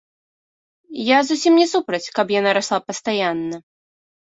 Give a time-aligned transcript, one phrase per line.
[1.11, 3.67] Я зусім не супраць, каб яна расла пастаянна.